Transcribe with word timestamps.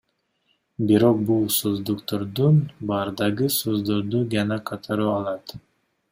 Бирок 0.91 1.19
бул 1.29 1.43
сөздүктөрдүн 1.55 2.57
баардыгы 2.91 3.49
сөздөрдү 3.59 4.23
гана 4.35 4.57
которо 4.71 5.11
алат. 5.19 5.55